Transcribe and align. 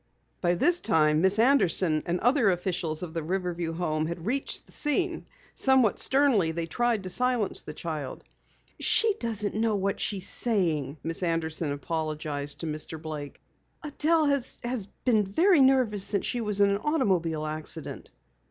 By 0.41 0.55
this 0.55 0.79
time, 0.81 1.21
Miss 1.21 1.37
Anderson 1.37 2.01
and 2.07 2.19
other 2.21 2.49
officials 2.49 3.03
of 3.03 3.13
the 3.13 3.21
Riverview 3.21 3.73
Home 3.73 4.07
had 4.07 4.25
reached 4.25 4.65
the 4.65 4.71
scene. 4.71 5.27
Somewhat 5.53 5.99
sternly 5.99 6.51
they 6.51 6.65
tried 6.65 7.03
to 7.03 7.09
silence 7.11 7.61
the 7.61 7.75
child. 7.75 8.23
"She 8.79 9.13
doesn't 9.19 9.53
know 9.53 9.75
what 9.75 9.99
she 9.99 10.17
is 10.17 10.27
saying," 10.27 10.97
Miss 11.03 11.21
Anderson 11.21 11.71
apologized 11.71 12.61
to 12.61 12.65
Mr. 12.65 12.99
Blake. 12.99 13.41
"Adelle 13.83 14.25
has 14.27 14.87
been 15.05 15.23
very 15.23 15.61
nervous 15.61 16.03
since 16.03 16.25
she 16.25 16.41
was 16.41 16.61
in 16.61 16.71
an 16.71 16.77
automobile 16.77 17.45
accident." 17.45 18.09